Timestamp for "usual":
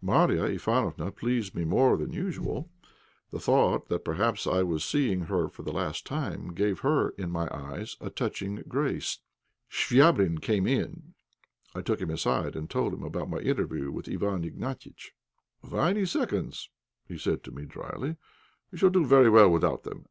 2.12-2.70